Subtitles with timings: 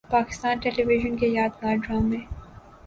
[0.15, 2.19] Pakistan television کے یادگار ڈرامے